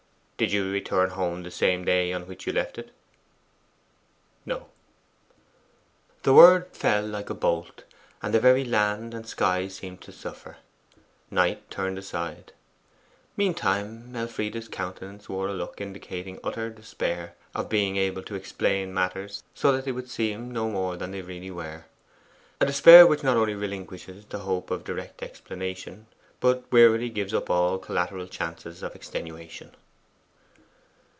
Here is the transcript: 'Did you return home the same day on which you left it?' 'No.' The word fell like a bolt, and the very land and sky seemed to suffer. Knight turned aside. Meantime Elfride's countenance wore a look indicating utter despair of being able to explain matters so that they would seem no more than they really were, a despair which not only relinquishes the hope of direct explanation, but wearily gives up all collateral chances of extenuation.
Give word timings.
'Did 0.41 0.51
you 0.51 0.71
return 0.71 1.11
home 1.11 1.43
the 1.43 1.51
same 1.51 1.85
day 1.85 2.11
on 2.11 2.25
which 2.25 2.47
you 2.47 2.51
left 2.53 2.79
it?' 2.79 2.89
'No.' 4.43 4.69
The 6.23 6.33
word 6.33 6.69
fell 6.75 7.05
like 7.05 7.29
a 7.29 7.35
bolt, 7.35 7.83
and 8.23 8.33
the 8.33 8.39
very 8.39 8.63
land 8.65 9.13
and 9.13 9.27
sky 9.27 9.67
seemed 9.67 10.01
to 10.01 10.11
suffer. 10.11 10.57
Knight 11.29 11.69
turned 11.69 11.99
aside. 11.99 12.53
Meantime 13.37 14.15
Elfride's 14.15 14.67
countenance 14.67 15.29
wore 15.29 15.47
a 15.47 15.53
look 15.53 15.79
indicating 15.79 16.39
utter 16.43 16.71
despair 16.71 17.35
of 17.53 17.69
being 17.69 17.97
able 17.97 18.23
to 18.23 18.33
explain 18.33 18.91
matters 18.95 19.43
so 19.53 19.71
that 19.71 19.85
they 19.85 19.91
would 19.91 20.09
seem 20.09 20.49
no 20.51 20.67
more 20.71 20.97
than 20.97 21.11
they 21.11 21.21
really 21.21 21.51
were, 21.51 21.85
a 22.59 22.65
despair 22.65 23.05
which 23.05 23.21
not 23.21 23.37
only 23.37 23.53
relinquishes 23.53 24.25
the 24.25 24.39
hope 24.39 24.71
of 24.71 24.83
direct 24.83 25.21
explanation, 25.21 26.07
but 26.39 26.63
wearily 26.71 27.09
gives 27.11 27.31
up 27.31 27.47
all 27.51 27.77
collateral 27.77 28.25
chances 28.27 28.81
of 28.81 28.95
extenuation. 28.95 29.75